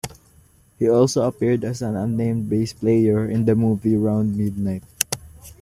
[0.79, 4.81] He also appeared as an unnamed bass player in the movie "Round Midnight".